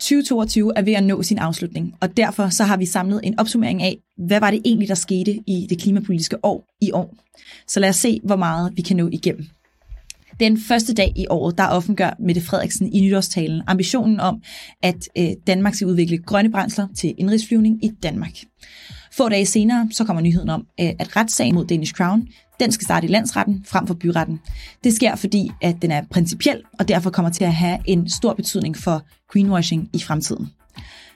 [0.00, 3.82] 2022 er ved at nå sin afslutning, og derfor så har vi samlet en opsummering
[3.82, 7.14] af, hvad var det egentlig, der skete i det klimapolitiske år i år.
[7.68, 9.46] Så lad os se, hvor meget vi kan nå igennem.
[10.40, 14.42] Den første dag i året, der offentliggør Mette Frederiksen i nytårstalen ambitionen om,
[14.82, 18.32] at øh, Danmark skal udvikle grønne brændsler til indrigsflyvning i Danmark.
[19.18, 22.28] Få dage senere, så kommer nyheden om, øh, at retssagen mod Danish Crown,
[22.60, 24.40] den skal starte i landsretten frem for byretten.
[24.84, 28.34] Det sker, fordi at den er principiel, og derfor kommer til at have en stor
[28.34, 30.48] betydning for greenwashing i fremtiden.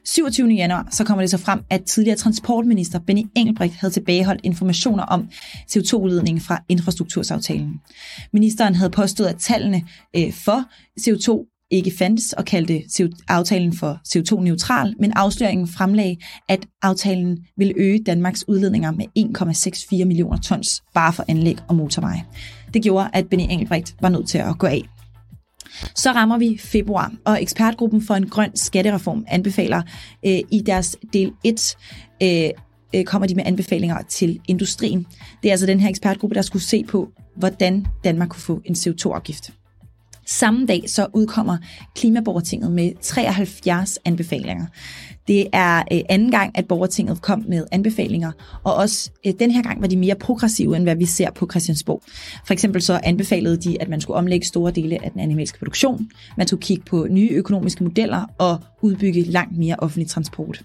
[0.05, 0.49] 27.
[0.49, 5.29] januar så kommer det så frem, at tidligere transportminister Benny Engelbrecht havde tilbageholdt informationer om
[5.71, 7.81] CO2-udledningen fra infrastruktursaftalen.
[8.33, 9.83] Ministeren havde påstået, at tallene
[10.17, 10.65] øh, for
[11.01, 12.83] CO2 ikke fandtes og kaldte
[13.29, 16.17] aftalen for CO2-neutral, men afsløringen fremlagde,
[16.49, 19.07] at aftalen ville øge Danmarks udledninger med
[19.99, 22.25] 1,64 millioner tons bare for anlæg og motorveje.
[22.75, 24.83] Det gjorde, at Benny Engelbrecht var nødt til at gå af.
[25.95, 29.83] Så rammer vi februar, og ekspertgruppen for en grøn skattereform anbefaler
[30.27, 31.77] øh, i deres del 1
[32.23, 32.51] øh,
[32.95, 35.07] øh, kommer de med anbefalinger til industrien.
[35.43, 38.75] Det er altså den her ekspertgruppe, der skulle se på, hvordan Danmark kunne få en
[38.75, 39.62] CO2-afgift.
[40.39, 41.57] Samme dag så udkommer
[41.95, 44.67] Klimaborgertinget med 73 anbefalinger.
[45.29, 48.33] Det er øh, anden gang, at borgertinget kom med anbefalinger,
[48.65, 51.47] og også øh, den her gang var de mere progressive, end hvad vi ser på
[51.51, 52.03] Christiansborg.
[52.47, 56.11] For eksempel så anbefalede de, at man skulle omlægge store dele af den animalske produktion,
[56.37, 60.65] man skulle kigge på nye økonomiske modeller og udbygge langt mere offentlig transport.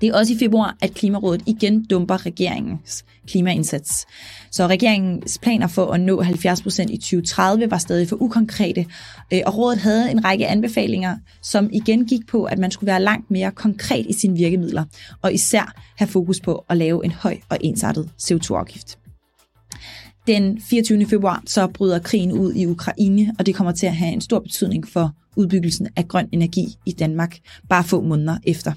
[0.00, 4.06] Det er også i februar, at Klimarådet igen dumper regeringens klimaindsats.
[4.50, 8.86] Så regeringens planer for at nå 70% i 2030 var stadig for ukonkrete,
[9.32, 13.02] øh, og rådet havde en række anbefalinger, som igen gik på, at man skulle være
[13.02, 14.84] langt mere konkret i sine virkemidler,
[15.22, 18.98] og især have fokus på at lave en høj og ensartet CO2-afgift.
[20.26, 21.06] Den 24.
[21.06, 24.38] februar så bryder krigen ud i Ukraine, og det kommer til at have en stor
[24.38, 27.38] betydning for udbyggelsen af grøn energi i Danmark,
[27.68, 28.72] bare få måneder efter.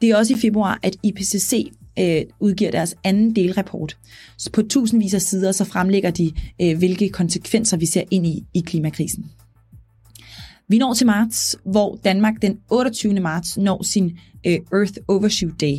[0.00, 3.96] Det er også i februar, at IPCC øh, udgiver deres anden delrapport.
[4.36, 6.32] Så på tusindvis af sider så fremlægger de,
[6.62, 9.30] øh, hvilke konsekvenser vi ser ind i i klimakrisen.
[10.68, 13.20] Vi når til marts, hvor Danmark den 28.
[13.20, 15.76] marts når sin øh, Earth Overshoot Day.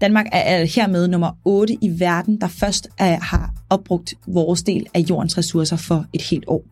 [0.00, 5.00] Danmark er hermed nummer 8 i verden, der først er, har opbrugt vores del af
[5.00, 6.64] jordens ressourcer for et helt år.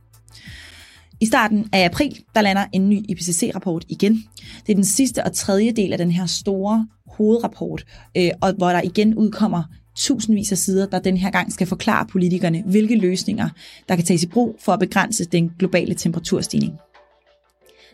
[1.21, 4.25] I starten af april, der lander en ny IPCC-rapport igen.
[4.67, 7.85] Det er den sidste og tredje del af den her store hovedrapport,
[8.17, 9.63] øh, og hvor der igen udkommer
[9.97, 13.49] tusindvis af sider, der den her gang skal forklare politikerne, hvilke løsninger,
[13.89, 16.73] der kan tages i brug for at begrænse den globale temperaturstigning.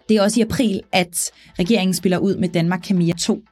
[0.09, 3.43] Det er også i april, at regeringen spiller ud med Danmark Camilla 2.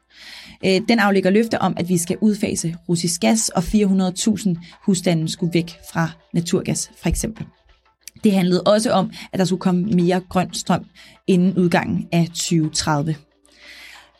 [0.64, 5.54] Øh, den aflægger løfter om, at vi skal udfase russisk gas, og 400.000 husstande skulle
[5.54, 7.46] væk fra naturgas, for eksempel.
[8.24, 10.84] Det handlede også om, at der skulle komme mere grøn strøm
[11.26, 13.16] inden udgangen af 2030.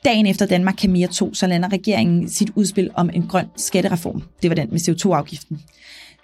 [0.04, 4.22] Dagen efter Danmark kan mere to, så lander regeringen sit udspil om en grøn skattereform.
[4.42, 5.62] Det var den med CO2-afgiften.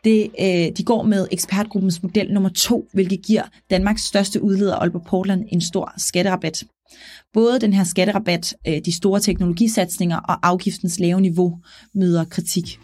[0.04, 5.04] Det, øh, de går med ekspertgruppens model nummer to, hvilket giver Danmarks største udleder, Aalborg
[5.08, 6.64] Portland, en stor skatterabat.
[7.32, 11.58] Både den her skatterabat, øh, de store teknologisatsninger og afgiftens lave niveau
[11.94, 12.80] møder kritik.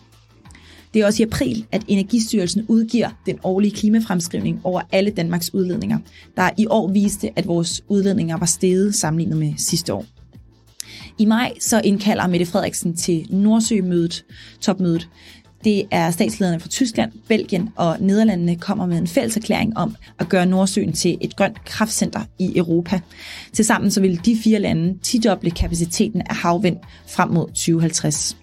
[0.96, 5.98] Det er også i april, at Energistyrelsen udgiver den årlige klimafremskrivning over alle Danmarks udledninger,
[6.36, 10.04] der i år viste, at vores udledninger var steget sammenlignet med sidste år.
[11.18, 14.24] I maj så indkalder Mette Frederiksen til Nordsømødet,
[14.60, 15.08] topmødet.
[15.64, 20.28] Det er statslederne fra Tyskland, Belgien og Nederlandene kommer med en fælles erklæring om at
[20.28, 23.00] gøre Nordsøen til et grønt kraftcenter i Europa.
[23.52, 28.36] Tilsammen så vil de fire lande tidoble kapaciteten af havvind frem mod 2050.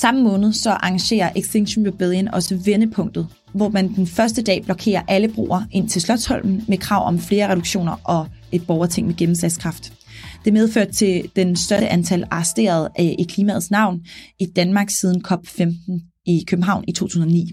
[0.00, 5.28] Samme måned så arrangerer Extinction Rebellion også vendepunktet, hvor man den første dag blokerer alle
[5.28, 9.92] broer ind til Slottholmen med krav om flere reduktioner og et borgerting med gennemslagskraft.
[10.44, 14.00] Det medførte til den største antal arresterede i klimaets navn
[14.40, 17.52] i Danmark siden COP15 i København i 2009.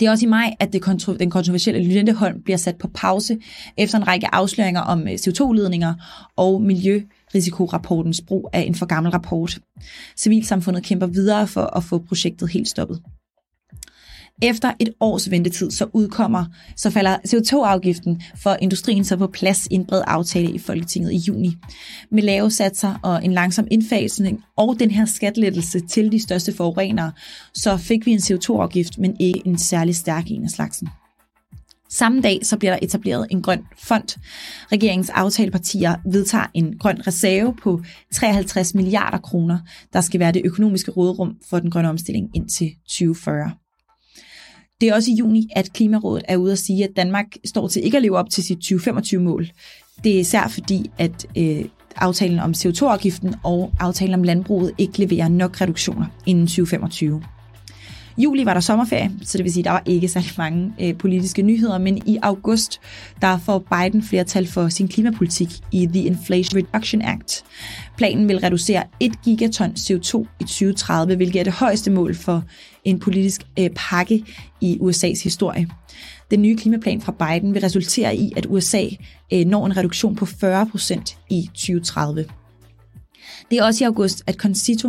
[0.00, 3.38] Det er også i maj, at det kontro- den kontroversielle Lynetteholm bliver sat på pause
[3.76, 5.94] efter en række afsløringer om øh, CO2-ledninger
[6.36, 9.58] og miljø- risikorapportens brug af en for gammel rapport.
[10.18, 13.00] Civilsamfundet kæmper videre for at få projektet helt stoppet.
[14.42, 16.44] Efter et års ventetid, så udkommer,
[16.76, 21.16] så falder CO2-afgiften for industrien så på plads i en bred aftale i Folketinget i
[21.16, 21.56] juni.
[22.10, 27.12] Med lave satser og en langsom indfasning og den her skatlettelse til de største forurenere,
[27.54, 30.88] så fik vi en CO2-afgift, men ikke en særlig stærk en af slagsen.
[31.92, 34.18] Samme dag så bliver der etableret en grøn fond.
[34.72, 39.58] Regeringens aftalepartier vedtager en grøn reserve på 53 milliarder kroner,
[39.92, 43.52] der skal være det økonomiske rådrum for den grønne omstilling indtil 2040.
[44.80, 47.84] Det er også i juni, at Klimarådet er ude at sige, at Danmark står til
[47.84, 49.48] ikke at leve op til sit 2025-mål.
[50.04, 51.64] Det er især fordi, at øh,
[51.96, 57.22] aftalen om CO2-afgiften og aftalen om landbruget ikke leverer nok reduktioner inden 2025.
[58.18, 60.98] Juli var der sommerferie, så det vil sige, at der var ikke særlig mange øh,
[60.98, 62.80] politiske nyheder, men i august
[63.22, 67.44] der får Biden flertal for sin klimapolitik i The Inflation Reduction Act.
[67.96, 72.44] Planen vil reducere 1 gigaton CO2 i 2030, hvilket er det højeste mål for
[72.84, 74.24] en politisk øh, pakke
[74.60, 75.66] i USA's historie.
[76.30, 78.84] Den nye klimaplan fra Biden vil resultere i, at USA
[79.32, 82.24] øh, når en reduktion på 40 procent i 2030.
[83.50, 84.88] Det er også i august, at Concito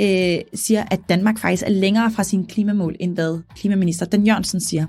[0.00, 4.60] øh, siger, at Danmark faktisk er længere fra sine klimamål, end hvad klimaminister Dan Jørgensen
[4.60, 4.86] siger.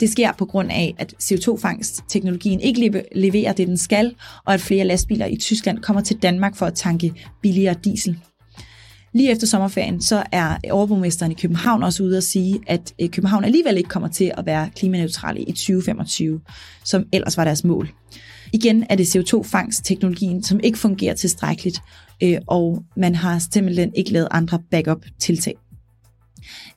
[0.00, 4.14] Det sker på grund af, at CO2-fangstteknologien ikke leverer det, den skal,
[4.44, 7.12] og at flere lastbiler i Tyskland kommer til Danmark for at tanke
[7.42, 8.18] billigere diesel.
[9.16, 13.44] Lige efter sommerferien, så er overborgmesteren i København også ude at sige, at øh, København
[13.44, 16.40] alligevel ikke kommer til at være klimaneutrale i 2025,
[16.84, 17.90] som ellers var deres mål.
[18.52, 21.80] Igen er det CO2-fangstteknologien, som ikke fungerer tilstrækkeligt,
[22.22, 25.54] øh, og man har simpelthen ikke lavet andre backup-tiltag.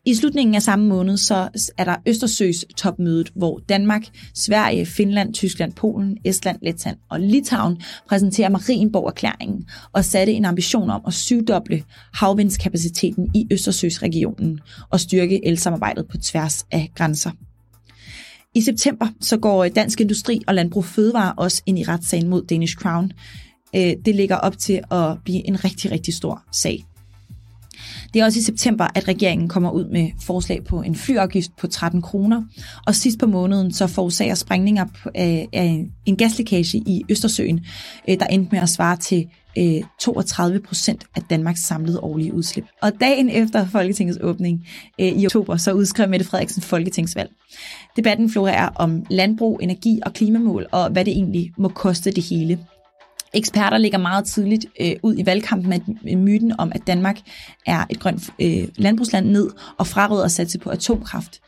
[0.06, 5.74] I slutningen af samme måned så er der Østersøs topmødet, hvor Danmark, Sverige, Finland, Tyskland,
[5.74, 11.84] Polen, Estland, Letland og Litauen præsenterer Marienborg-erklæringen og satte en ambition om at syvdoble
[12.14, 17.32] havvindskapaciteten i Østersøsregionen og styrke elsamarbejdet på tværs af grænser.
[18.56, 22.76] I september så går Dansk Industri og Landbrug Fødevare også ind i retssagen mod Danish
[22.76, 23.12] Crown.
[23.76, 26.86] Øh, det ligger op til at blive en rigtig, rigtig stor sag.
[28.14, 31.68] Det er også i september, at regeringen kommer ud med forslag på en flyafgift på
[31.68, 32.44] 13 kroner.
[32.88, 37.66] Og sidst på måneden så forårsager sprængninger øh, af en gaslækage i Østersøen,
[38.10, 39.28] øh, der endte med at svare til
[39.58, 42.66] øh, 32 procent af Danmarks samlede årlige udslip.
[42.82, 44.68] Og dagen efter Folketingets åbning
[45.00, 47.30] i oktober, så udskrev Mette Frederiksen folketingsvalg.
[47.96, 52.60] Debatten florerer om landbrug, energi og klimamål, og hvad det egentlig må koste det hele.
[53.34, 55.80] Eksperter ligger meget tidligt øh, ud i valgkampen med
[56.12, 57.20] øh, myten om, at Danmark
[57.66, 61.42] er et grønt øh, landbrugsland ned og fraråder at satse på atomkraft.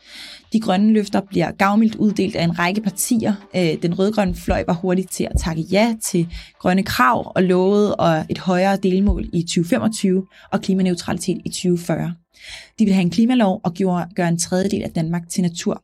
[0.52, 3.34] De grønne løfter bliver gavmildt uddelt af en række partier.
[3.56, 7.96] Øh, den rødgrønne fløj var hurtigt til at takke ja til grønne krav og lovede
[7.96, 12.14] og et højere delmål i 2025 og klimaneutralitet i 2040.
[12.78, 13.74] De vil have en klimalov og
[14.16, 15.82] gøre en tredjedel af Danmark til natur.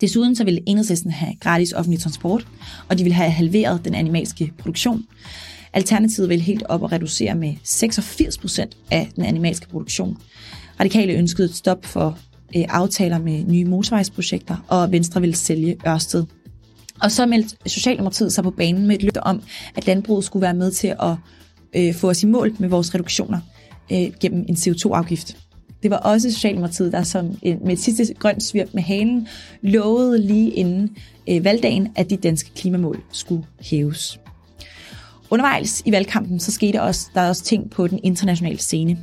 [0.00, 2.46] Desuden så vil enhedslisten have gratis offentlig transport,
[2.88, 5.04] og de vil have halveret den animalske produktion.
[5.72, 10.16] Alternativet vil helt op og reducere med 86 procent af den animalske produktion.
[10.80, 12.18] Radikale ønskede et stop for
[12.56, 16.24] øh, aftaler med nye motorvejsprojekter, og Venstre vil sælge Ørsted.
[17.02, 19.42] Og så meldte Socialdemokratiet sig på banen med et løfte om,
[19.76, 21.14] at landbruget skulle være med til at
[21.76, 23.40] øh, få os i mål med vores reduktioner
[23.92, 25.36] øh, gennem en CO2-afgift.
[25.82, 29.28] Det var også Socialdemokratiet, der som med et sidste grønt svirp med hanen
[29.62, 30.96] lovede lige inden
[31.28, 34.20] øh, valgdagen, at de danske klimamål skulle hæves.
[35.30, 38.98] Undervejs i valgkampen, så skete også, der også ting på den internationale scene.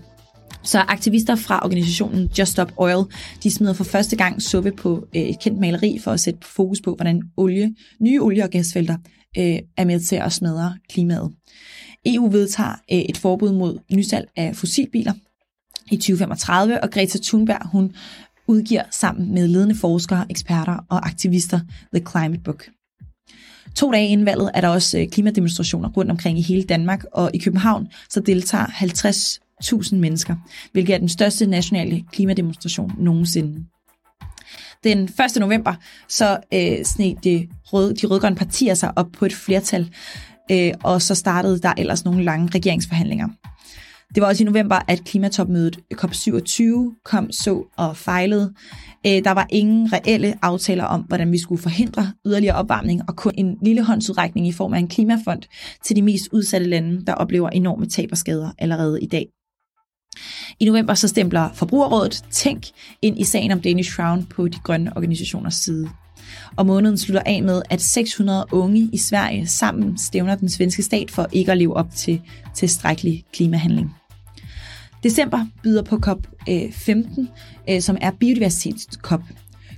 [0.64, 3.06] Så aktivister fra organisationen Just Stop Oil,
[3.44, 6.82] de smider for første gang suppe på øh, et kendt maleri for at sætte fokus
[6.82, 8.98] på, hvordan olie, nye olie- og gasfelter
[9.38, 11.32] øh, er med til at smadre klimaet.
[12.06, 15.14] EU vedtager øh, et forbud mod nysalg af fossilbiler,
[15.92, 17.94] i 2035, og Greta Thunberg hun
[18.48, 21.60] udgiver sammen med ledende forskere, eksperter og aktivister
[21.94, 22.70] The Climate Book.
[23.76, 27.32] To dage inden valget er der også øh, klimademonstrationer rundt omkring i hele Danmark, og
[27.34, 30.36] i København så deltager 50.000 mennesker,
[30.72, 33.66] hvilket er den største nationale klimademonstration nogensinde.
[34.84, 35.12] Den 1.
[35.40, 35.74] november
[36.10, 39.94] så øh, sned de, røde, de rødgrønne partier sig op på et flertal,
[40.52, 43.28] øh, og så startede der ellers nogle lange regeringsforhandlinger.
[44.16, 46.64] Det var også i november, at klimatopmødet COP27
[47.06, 48.54] kom så og fejlede.
[49.04, 53.58] Der var ingen reelle aftaler om, hvordan vi skulle forhindre yderligere opvarmning, og kun en
[53.62, 55.42] lille håndsudrækning i form af en klimafond
[55.86, 59.28] til de mest udsatte lande, der oplever enorme tab og skader allerede i dag.
[60.60, 62.64] I november så stempler Forbrugerrådet Tænk
[63.02, 65.90] ind i sagen om Danish Crown på de grønne organisationers side.
[66.56, 71.12] Og måneden slutter af med, at 600 unge i Sverige sammen stævner den svenske stat
[71.12, 72.22] for ikke at leve op til
[72.56, 73.96] tilstrækkelig klimahandling.
[75.04, 77.28] December byder på COP15, øh,
[77.70, 79.22] øh, som er biodiversitetskop.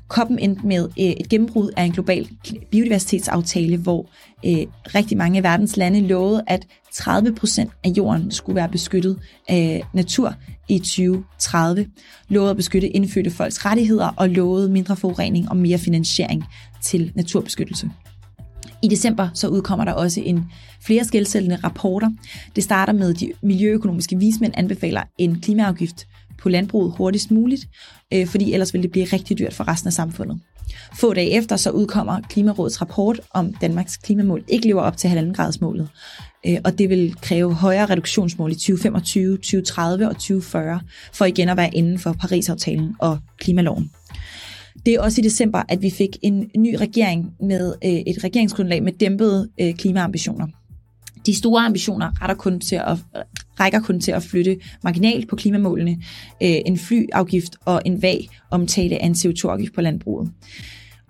[0.09, 2.29] Koppen endte med øh, et gennembrud af en global
[2.71, 4.05] biodiversitetsaftale, hvor
[4.45, 9.19] øh, rigtig mange af verdens lande lovede, at 30 procent af jorden skulle være beskyttet
[9.47, 10.33] af natur
[10.69, 11.87] i 2030,
[12.29, 16.43] lovede at beskytte indfødte folks rettigheder og lovede mindre forurening og mere finansiering
[16.83, 17.89] til naturbeskyttelse.
[18.81, 20.45] I december så udkommer der også en
[20.81, 22.09] flere skældsættende rapporter.
[22.55, 26.07] Det starter med, at de miljøøkonomiske vismænd anbefaler en klimaafgift
[26.37, 27.67] på landbruget hurtigst muligt,
[28.13, 30.39] øh, fordi ellers vil det blive rigtig dyrt for resten af samfundet.
[30.93, 35.33] Få dage efter så udkommer Klimarådets rapport om Danmarks klimamål ikke lever op til 1,5
[35.33, 35.89] graders målet.
[36.45, 40.79] Øh, og det vil kræve højere reduktionsmål i 2025, 2030 og 2040,
[41.13, 43.91] for igen at være inden for Paris-aftalen og klimaloven.
[44.85, 48.83] Det er også i december, at vi fik en ny regering med øh, et regeringsgrundlag
[48.83, 50.47] med dæmpede øh, klimaambitioner.
[51.25, 52.97] De store ambitioner retter kun til at,
[53.59, 55.91] rækker kun til at flytte marginalt på klimamålene,
[56.43, 60.31] øh, en flyafgift og en vag omtale af en CO2-afgift på landbruget.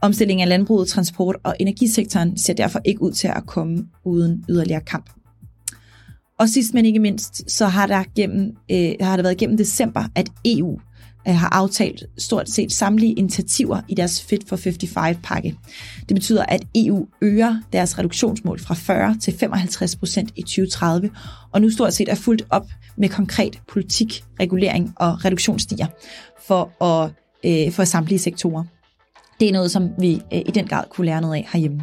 [0.01, 4.81] Omstillingen af landbruget, transport og energisektoren ser derfor ikke ud til at komme uden yderligere
[4.81, 5.09] kamp.
[6.39, 10.03] Og sidst men ikke mindst, så har der, gennem, øh, har der været gennem december,
[10.15, 10.79] at EU
[11.27, 15.55] Øh, har aftalt stort set samtlige initiativer i deres Fit for 55-pakke.
[16.09, 21.11] Det betyder, at EU øger deres reduktionsmål fra 40 til 55 procent i 2030,
[21.51, 25.87] og nu stort set er fuldt op med konkret politik, regulering og reduktionsstiger
[26.47, 27.11] for, at,
[27.45, 28.63] øh, for samtlige sektorer.
[29.39, 31.81] Det er noget, som vi øh, i den grad kunne lære noget af herhjemme.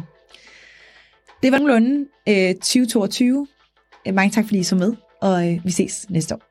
[1.43, 3.47] Det var nogenlunde øh, 2022.
[4.07, 6.46] Øh, mange tak, fordi I så med, og øh, vi ses næste år.